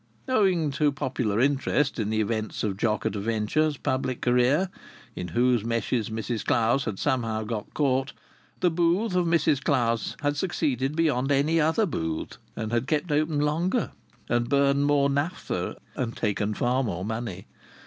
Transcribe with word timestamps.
Owing 0.27 0.71
to 0.71 0.91
popular 0.91 1.39
interest 1.39 1.99
in 1.99 2.09
the 2.09 2.21
events 2.21 2.63
of 2.63 2.75
Jock 2.75 3.05
at 3.05 3.15
a 3.15 3.19
Venture's 3.19 3.77
public 3.77 4.19
career, 4.19 4.71
in 5.15 5.27
whose 5.27 5.63
meshes 5.63 6.09
Mrs 6.09 6.43
Clowes 6.43 6.85
had 6.85 6.97
somehow 6.97 7.43
got 7.43 7.75
caught, 7.75 8.11
the 8.61 8.71
booth 8.71 9.15
of 9.15 9.27
Mrs 9.27 9.63
Clowes 9.63 10.17
had 10.23 10.35
succeeded 10.37 10.95
beyond 10.95 11.31
any 11.31 11.61
other 11.61 11.85
booth, 11.85 12.39
and 12.55 12.71
had 12.71 12.87
kept 12.87 13.11
open 13.11 13.41
longer 13.41 13.91
and 14.27 14.49
burned 14.49 14.87
more 14.87 15.07
naphtha 15.07 15.77
and 15.95 16.17
taken 16.17 16.55
far 16.55 16.83
more 16.83 17.05
money. 17.05 17.45